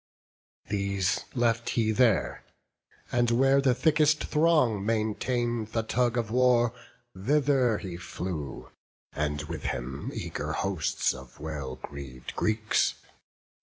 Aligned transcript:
These 0.67 1.25
left 1.35 1.69
he 1.69 1.91
there; 1.91 2.43
and 3.11 3.29
where 3.29 3.61
the 3.61 3.75
thickest 3.75 4.23
throng 4.23 4.83
Maintain'd 4.83 5.73
the 5.73 5.83
tug 5.83 6.17
of 6.17 6.31
war, 6.31 6.73
thither 7.15 7.77
he 7.77 7.97
flew, 7.97 8.71
And 9.13 9.43
with 9.43 9.65
him 9.65 10.09
eager 10.11 10.53
hosts 10.53 11.13
of 11.13 11.39
well 11.39 11.75
greav'd 11.75 12.35
Greeks. 12.35 12.95